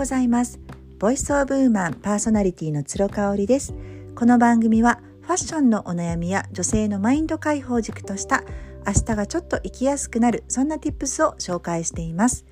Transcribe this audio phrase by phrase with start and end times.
[0.00, 0.58] ございます。
[0.98, 3.74] ボイスオブウーマンパーソナリティの鶴香織です。
[4.14, 8.42] この番組はファッションのお悩みや女性のマインド解放軸とした
[8.86, 12.46] 明日がちょっと生きやすくなるそんな tips を紹介しています。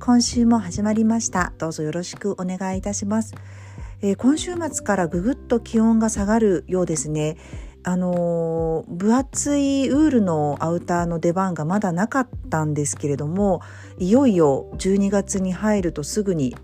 [0.00, 1.52] 今週も始まりました。
[1.58, 3.34] どうぞよろしくお願いいたします、
[4.00, 7.36] えー、今週末からぐぐっと気温が下がるようですね。
[7.82, 13.60] あの分厚いウールのアウターの出番がまだなかったんですけれども
[13.98, 16.56] いよいよ12月に入るとすぐに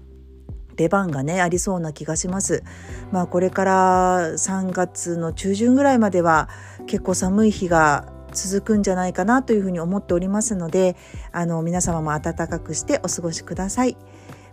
[0.81, 2.65] 出番がねありそうな気がします。
[3.13, 6.49] まあこれから3月の中旬ぐらいまでは
[6.87, 10.97] 結構寒い日が続くんじゃないかなというふうに思っておりますので
[11.33, 13.99] あの皆様も暖かくしてお過ごしください。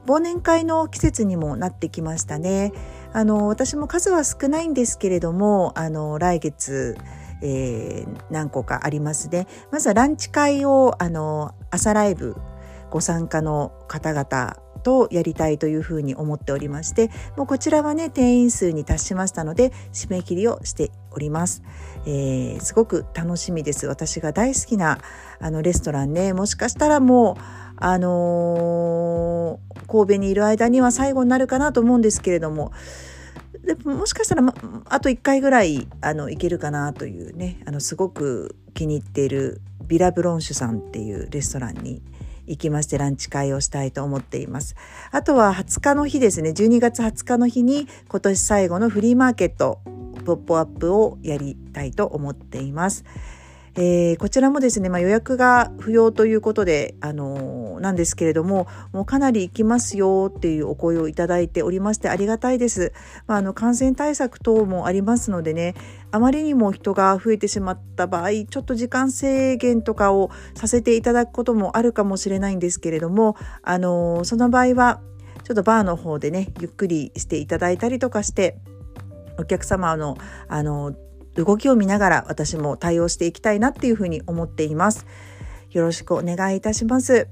[0.06, 2.74] 忘年会の季節にもなってきましたね。
[3.14, 6.98] あの私も数は少ないんですけれどもあの来月、
[7.42, 9.48] えー、何個かありますね。
[9.72, 12.36] まずはランチ会をあの朝ライブ
[12.90, 14.58] ご参加の方々
[14.88, 21.62] とやりたいというふうに思っておりましてもうこちらはね定員数に達しましたので締め切りをしております、
[22.06, 23.86] えー、すごく楽しみです。
[23.88, 25.00] 私が大好きな
[25.42, 27.42] あのレストランねもしかしたらもう
[27.76, 32.72] あのー、神戸にいる間には最後になるかなと思うんですけれども
[33.62, 34.54] でもしかしたら、ま、
[34.86, 42.02] あと1回ぐらいあの行けるかなというねあのすごく気に入っているビラ・ブロンシュさんっていうレストランに
[42.48, 44.76] 行きましてランチ会をしたいと思っています。
[45.12, 49.80] あとは20日の日ですね12月20日の日に今年最後のフリーマーケット
[50.26, 53.06] ポップアップをやりたいと思っています。
[53.80, 62.92] えー、こちらもですね、まあ、予約が不要ということで、あのー、なんですけれどももうかなり行きますよっていうお声をいただいておりましてありがたいです、
[63.28, 65.76] まあ、あの感染対策等もありますのでね
[66.10, 75.02] あまりにも人が増えてしまった場合ちょっと時間制限とかをさせていただくこともあるかもしれないんですけれども、あのー、その場合は
[75.44, 78.58] ちょっとバーの方でねゆっくりしていただいたりとかして
[79.38, 80.96] お客様のあの
[81.38, 85.06] 動きを見ながら私も対応していきたいなっていうふうに思っています。
[85.72, 87.28] よろしくお願いいたします。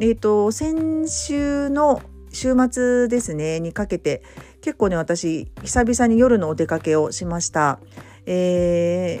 [0.00, 4.22] えっ、ー、と先週の週末ですねにかけて
[4.60, 7.80] 結構ね私久々に夜のお出かけをしました。
[8.26, 9.20] え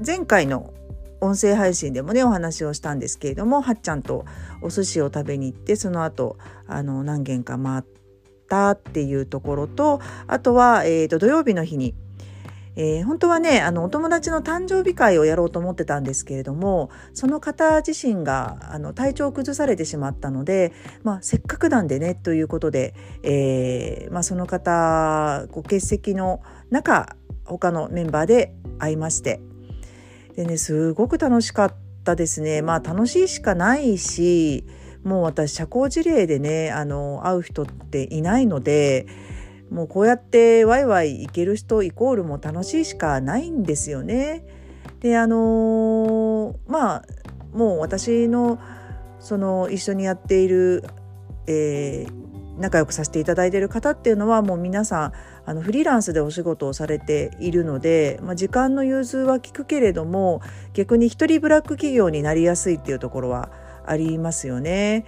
[0.00, 0.72] ー、前回の
[1.20, 4.24] 音声配信でもねお話をしたんですけれどもはっちゃんと
[4.60, 6.36] お寿司を食べに行ってその後
[6.68, 7.84] あの何軒か回っ
[8.48, 11.94] たっていうところとあとは、えーと土曜日の日に
[12.76, 20.72] えー、本当はねあのお友達の誕生日会をやろうと思ってたんですけれどもその方自身があの体調を崩されてしまったので、
[21.02, 29.40] まあ、せっかくなんでねということで、えーまあ、その方ご欠席の中他のメンバーで会いまして
[30.36, 32.60] でねすごく楽しかったですね。
[32.60, 34.64] まあ楽しいしかないし
[35.02, 39.06] もう私社交辞令でねあの会う人っていないので。
[39.70, 44.44] もうこうやってワイワイ行ける人イコールも楽しいしかないんですよね。
[45.00, 47.04] であのー、まあ
[47.52, 48.58] もう私の
[49.18, 50.84] その一緒にやっている、
[51.46, 55.12] えー、仲良くさせていただいている方っていうのはもう皆さん
[55.44, 60.42] あのフリーランスでお仕事をされているので、まあ、時間の融通は効くけれども
[60.74, 63.50] 逆に一人ブラック企業になりやすいっていうところは
[63.84, 65.04] ありますよね。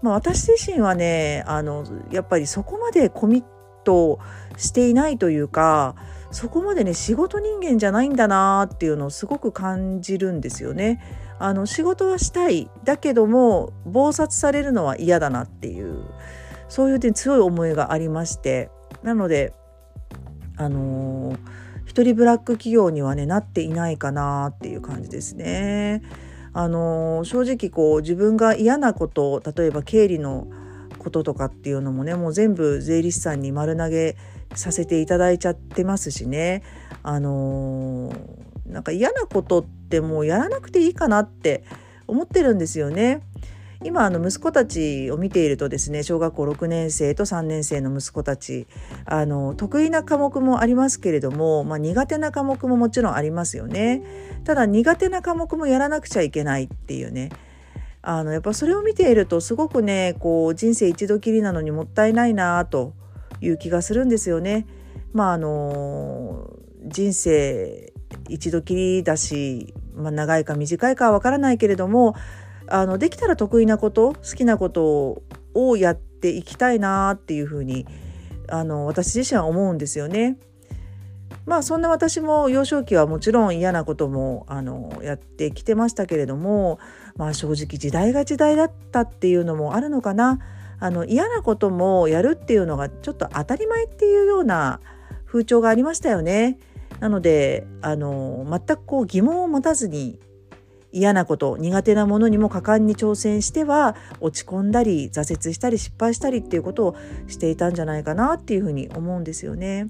[0.00, 3.44] まあ、私自身はねあのやっぱりそこまでコミッ
[3.84, 4.18] ト
[4.56, 5.94] していないというか
[6.30, 11.00] そこまでね仕事人間じゃないんだなっていうのをすごく感じるんですよね。
[11.38, 16.04] あの仕事はしたいだけども忙殺されるのは嫌だなっていう
[16.68, 18.70] そういう点強い思いがありまして
[19.02, 19.52] なので
[20.56, 21.38] あのー、
[21.84, 26.02] 一人ブラック企業にはねなっていないかなっていう感じですね。
[26.52, 30.46] あのー、正直こう自分が嫌なこと例えば経理の
[31.02, 34.16] こととかっていうのもねもう全部税理士さんに丸投げ
[34.54, 36.62] させていただいちゃってますしね
[37.02, 41.64] あのー、なんか嫌なことってもうやらなくていいかなって
[42.06, 43.22] 思ってるんですよね。
[43.84, 48.68] 今あの息子たちを見ているとですね小学校6年生と3年生の息子たち
[49.06, 54.02] あの得意な科目もありますけれども、まあ、苦手な科目ももちろんありますよね。
[54.44, 57.30] ただ苦手な科目もやらなくちゃいけないっていうね
[58.02, 62.94] あのやっぱそれを見ているとすごくねこう人生一度きりなのにもったいないなと
[63.40, 64.66] いう気がするんですよね。
[65.12, 66.50] まああの
[66.84, 67.92] 人生
[68.28, 72.14] 一度きりだし、まあ、長いか短いかは分からないけれども
[72.66, 75.22] あのできたら得意なこと好きなこと
[75.54, 77.86] をやっていきたいなっていうふうに
[78.48, 80.38] あの私自身は思うんですよね。
[81.46, 86.78] まあそんな私も幼少期はもちろん嫌なこともあのやってきてましたけれども
[87.16, 90.38] まあ正直時代が時代だったっていうのもあるのかな。
[90.80, 94.80] あの嫌なこともやるっていうのがちょっと当たり前っていうような
[95.24, 96.58] 風潮がありましたよね。
[96.98, 100.18] なのであの全くこう疑問を持たずに
[100.92, 106.96] 嫌なこと苦手なものにも果敢に挑戦しては落ち込んだり挫折したり失敗したりっていうことを
[107.28, 109.86] していたんじゃないかなっていうふうに思うんですよね。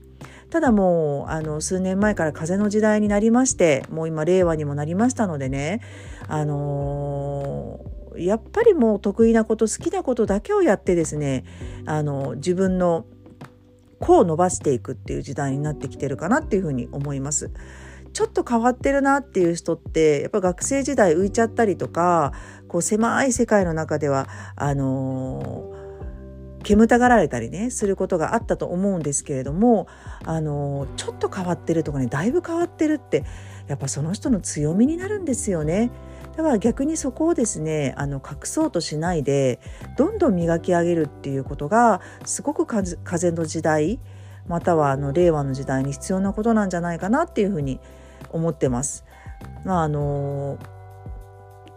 [0.53, 5.81] ただもうあの数年前から風の時代になりましてもう今令和にもなりましたのでね
[6.29, 11.45] あのー、やっぱりもう得意なこと好きなことだけをやってですね
[11.87, 13.07] あの自分の
[13.99, 17.51] 個を伸ばしていくっていう時代になってきてるかなっていうふうに思います。
[18.13, 22.35] ちょっと変わってるなっていう人ってやっぱ学生時代浮いちゃったりとか
[22.69, 25.72] こう狭い世界の中ではあのー、
[26.63, 29.87] 煙たがられたりねすることがあったと思うんですけれども
[30.25, 33.25] あの、ちょっと変わってるとかねだいぶ変わってるって
[33.69, 35.91] やっぱその人の強みになるんですよね。
[36.37, 39.61] だから逆にそこをですねあの隠そうとしないで
[39.99, 43.99] どんどん磨き上げるっていうことがすごく風の時代
[44.47, 47.81] またはあの令和の時代に必要なことなんじゃないかなっていうふうに
[48.31, 49.05] 思ってます。
[49.65, 50.59] まああの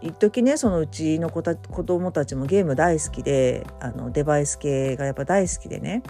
[0.06, 6.02] 一時ねそのうちの子た子供たちもゲーム大好きであのデバイス系がやっぱ大好きでね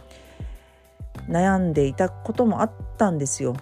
[1.28, 3.56] 悩んでいたこともあったんですよ。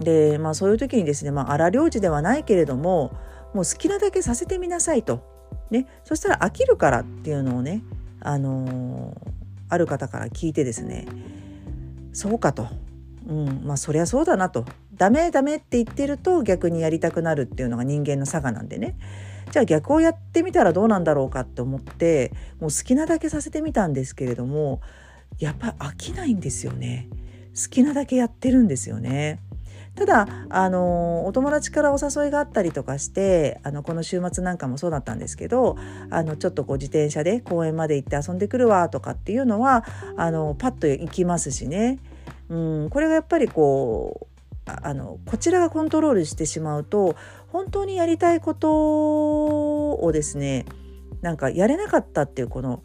[0.00, 3.12] でまあそういう時にですね、まあ、荒領事ではないけれども
[3.54, 5.38] もう好きなだけさせてみなさいと。
[5.70, 7.82] ね、そしたら飽きるからっていうのをね、
[8.20, 9.14] あのー、
[9.68, 11.06] ある方から聞いてですね
[12.12, 12.68] そうかと、
[13.26, 18.96] うん、まあそりゃそうだなとダメダメって言ってると逆にやりたくなるっていうのが人間の差がなんでね
[19.50, 24.80] じゃあ逆をやってみたらどうなんだろうかって思ってもう好きなだけさせてみたんですけれども
[25.38, 27.08] やっぱ飽きないんですよね
[27.54, 29.40] 好きなだけやってるんですよね。
[29.96, 35.76] ただあのお友達からお誘いがあったりとかしてあのこの週末なんかもそうだったんですけど
[36.10, 39.84] あのちょっとこう自転車で公園まで行って遊んでくるわとかっていうのは
[40.16, 41.98] あのパッと行きますしね、
[42.48, 47.16] うん、これがやっぱりこうあのこちらがコントロールしてしまうと
[47.48, 50.66] 本当にやりたいことをですね
[51.20, 52.82] なんかやれなかったっていうこの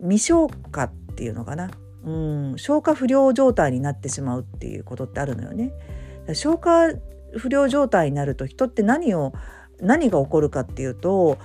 [0.00, 1.70] 未消化っていうのかな、
[2.04, 5.72] うん、消化不良状態になってしまうっていうことってあるのよね。
[6.34, 6.88] 消化
[7.36, 9.32] 不良状態になると人って何を
[9.80, 11.38] 何が起こるかっていうと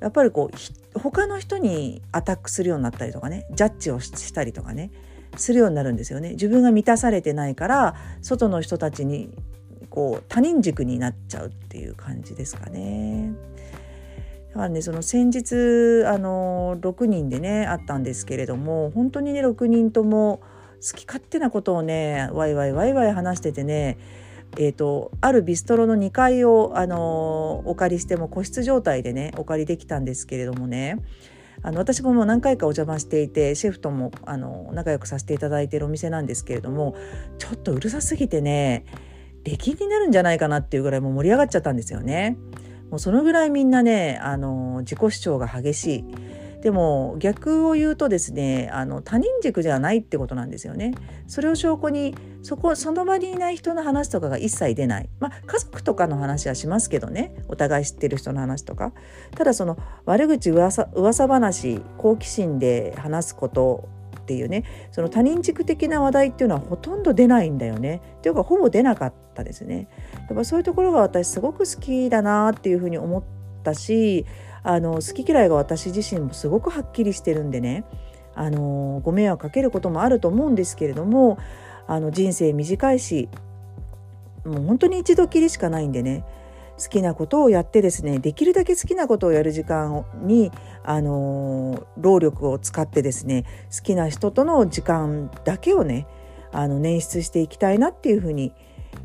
[0.00, 4.90] やっぱりこう他の人にアタックするようになったりとかねジャッジをしたりとかね
[5.36, 6.30] するようになるんですよね。
[6.30, 9.36] 自分が満たされてないから外の人たちに
[9.94, 13.32] こう他人軸になっちゃうっていう感じですかね。
[14.48, 20.40] だからねその先日あの6人でねあったんですけれども本当にね6人とも
[20.84, 23.96] 好き勝手なことをねワイワイワイワイ話しててね
[24.56, 30.98] えと、あるビストロの2階を、あのお借りしても個室状態でねお借りできたんですけれどもね
[31.62, 36.94] あの私ももう何回かお邪魔していてシェフともあの仲良くさせていただいているお店なんですけれども
[37.38, 38.84] ちょっとうるさすぎてね
[39.44, 42.36] 出禁になるんじゃないかなっていうぐらいもう盛り上がっちゃったんですよね。
[42.90, 46.04] もうそのぐらいみんなねあの自己主張が激しい。
[46.62, 50.94] でも逆を言うとですねあの他人軸ではないってことなんですよね。
[51.26, 55.10] それを証拠にそこその場にいない人の話とかが一切出ない。
[55.20, 58.94] まあ家族とかの話はしますけどねお互い知ってる人の話とか。
[59.36, 63.90] ただその悪口噂噂話好奇心で話すこと
[64.24, 68.00] っていうねその他人軸的な話題っていうのはほとんど出ないんだよね。
[68.22, 69.88] というかほぼ出なかったですね。
[70.14, 73.22] やっぱそういうところが私すごく好きだなっていうふうに思っ
[73.62, 74.24] たし
[74.62, 77.84] あの好き嫌いが私自身もすごくはっきりしてるんでね
[78.34, 81.38] あのご迷惑かけることもあると思うんですけれども
[81.86, 83.28] あの人生短いし
[84.44, 86.24] もう本当に一度きりしかないんでね
[86.78, 90.50] 好きなことをやってですねできるだけ好きなことをやる時間に
[90.82, 96.06] あの労力を使ってですね好きな人との時間だけをね
[96.52, 98.52] あの捻出していきたいなっていうふうに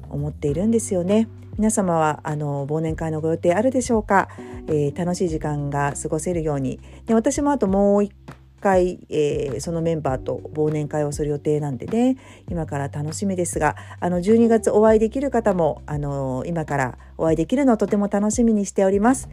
[0.09, 1.27] 思っているんですよね。
[1.57, 4.29] 皆様はあの忘年会のご予定あるでしょうか、
[4.67, 8.13] えー、楽しい時間が過ごせるようにで私もあともう一
[8.59, 12.17] 回、えー、そのメンバーと忘年会をする予定なんでね。
[12.49, 19.29] 今から楽しみですがあの12月お会いできる方もあの今からお会いできるのをとても楽しみにしております。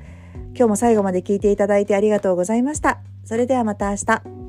[0.55, 3.01] 今日も最後まで聞いていただいてありがとうございました。
[3.25, 4.46] それではまた明日。